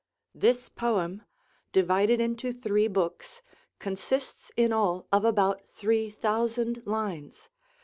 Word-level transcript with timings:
This 0.33 0.67
poem, 0.67 1.21
divided 1.71 2.19
into 2.19 2.51
three 2.51 2.87
books, 2.87 3.43
consists 3.77 4.51
in 4.57 4.73
all 4.73 5.07
of 5.11 5.23
about 5.23 5.61
three 5.67 6.09
thousand 6.09 6.81
lines. 6.87 7.51